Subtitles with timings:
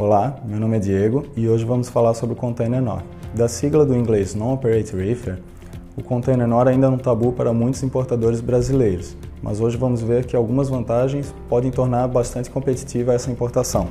[0.00, 3.02] Olá, meu nome é Diego e hoje vamos falar sobre o Container NOR.
[3.34, 5.38] Da sigla do inglês Non-Operated Reefer,
[5.94, 10.24] o Container NOR ainda é um tabu para muitos importadores brasileiros, mas hoje vamos ver
[10.24, 13.88] que algumas vantagens podem tornar bastante competitiva essa importação.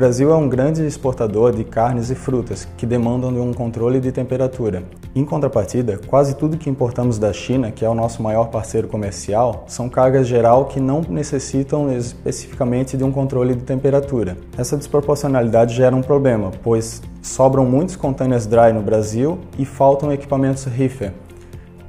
[0.00, 4.10] Brasil é um grande exportador de carnes e frutas que demandam de um controle de
[4.10, 4.82] temperatura.
[5.14, 9.66] Em contrapartida, quase tudo que importamos da China, que é o nosso maior parceiro comercial,
[9.68, 14.38] são cargas geral que não necessitam especificamente de um controle de temperatura.
[14.56, 20.64] Essa desproporcionalidade gera um problema, pois sobram muitos containers dry no Brasil e faltam equipamentos
[20.64, 21.12] reefer,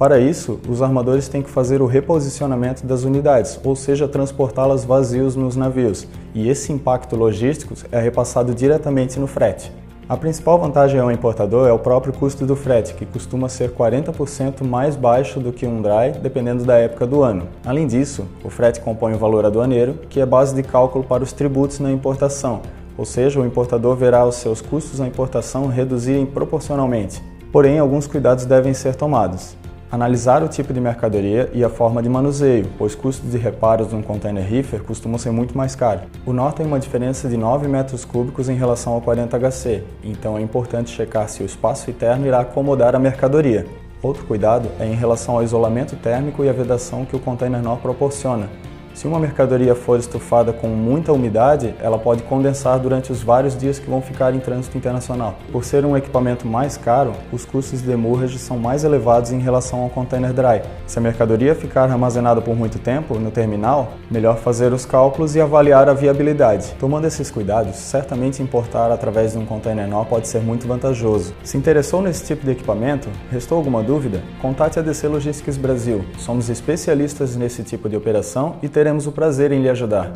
[0.02, 5.36] para isso, os armadores têm que fazer o reposicionamento das unidades, ou seja, transportá-las vazios
[5.36, 9.72] nos navios, e esse impacto logístico é repassado diretamente no frete.
[10.10, 14.64] A principal vantagem ao importador é o próprio custo do frete, que costuma ser 40%
[14.64, 17.48] mais baixo do que um dry, dependendo da época do ano.
[17.64, 21.32] Além disso, o frete compõe o valor aduaneiro, que é base de cálculo para os
[21.32, 22.64] tributos na importação,
[22.98, 27.22] ou seja, o importador verá os seus custos na importação reduzirem proporcionalmente.
[27.52, 29.61] Porém, alguns cuidados devem ser tomados.
[29.92, 33.96] Analisar o tipo de mercadoria e a forma de manuseio, pois custos de reparos de
[33.96, 36.04] um container reefer costumam ser muito mais caros.
[36.26, 40.42] O NOR tem uma diferença de 9 metros cúbicos em relação ao 40HC, então é
[40.42, 43.66] importante checar se o espaço interno irá acomodar a mercadoria.
[44.02, 47.80] Outro cuidado é em relação ao isolamento térmico e a vedação que o container NOR
[47.80, 48.48] proporciona,
[48.94, 53.80] se uma mercadoria for estufada com muita umidade, ela pode condensar durante os vários dias
[53.80, 55.36] que vão ficar em trânsito internacional.
[55.52, 59.82] Por ser um equipamento mais caro, os custos de demurrage são mais elevados em relação
[59.82, 60.62] ao container dry.
[60.86, 65.42] Se a mercadoria ficar armazenada por muito tempo no terminal, melhor fazer os cálculos e
[65.42, 66.76] avaliar a viabilidade.
[66.80, 71.34] Tomando esses cuidados, certamente importar através de um container nó pode ser muito vantajoso.
[71.44, 74.22] Se interessou nesse tipo de equipamento, restou alguma dúvida?
[74.42, 76.04] Contate a DC Logistics Brasil.
[76.18, 80.12] Somos especialistas nesse tipo de operação e teremos o prazer em lhe ajudar.